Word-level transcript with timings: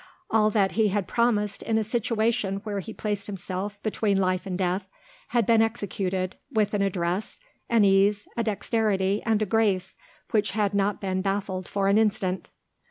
All 0.31 0.49
that 0.49 0.71
he 0.71 0.87
had 0.87 1.07
promised 1.07 1.61
in 1.61 1.77
a 1.77 1.83
situation 1.83 2.61
where 2.63 2.79
he 2.79 2.91
placed 2.91 3.27
himself 3.27 3.79
between 3.83 4.17
life 4.17 4.47
and 4.47 4.57
death 4.57 4.87
had 5.27 5.45
been 5.45 5.61
executed 5.61 6.37
with 6.51 6.73
an 6.73 6.81
address, 6.81 7.39
an 7.69 7.85
ease, 7.85 8.27
a 8.35 8.43
dexterity, 8.43 9.21
and 9.27 9.43
a 9.43 9.45
grace, 9.45 9.97
which 10.31 10.53
had 10.53 10.73
not 10.73 10.99
been 11.01 11.21
baffled 11.21 11.67
for 11.67 11.87
an 11.87 11.99
instant. 11.99 12.49